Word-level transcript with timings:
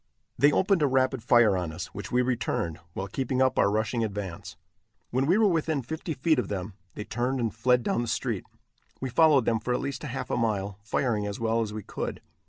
They 0.35 0.51
opened 0.51 0.81
a 0.81 0.87
rapid 0.87 1.21
fire 1.21 1.55
on 1.55 1.71
us, 1.71 1.93
which 1.93 2.11
we 2.11 2.23
returned, 2.23 2.79
while 2.93 3.07
keeping 3.07 3.39
up 3.39 3.59
our 3.59 3.69
rushing 3.69 4.03
advance. 4.03 4.57
When 5.11 5.27
we 5.27 5.37
were 5.37 5.47
within 5.47 5.83
fifty 5.83 6.15
feet 6.15 6.39
of 6.39 6.47
them, 6.47 6.73
they 6.95 7.03
turned 7.03 7.39
and 7.39 7.53
fled 7.53 7.83
down 7.83 8.01
the 8.01 8.07
street. 8.07 8.45
We 8.99 9.11
followed 9.11 9.45
them 9.45 9.59
for 9.59 9.75
at 9.75 9.79
least 9.79 10.01
half 10.01 10.31
a 10.31 10.35
mile, 10.37 10.79
firing 10.81 11.27
as 11.27 11.39
well 11.39 11.61
as 11.61 11.71
we 11.71 11.83
could. 11.83 12.19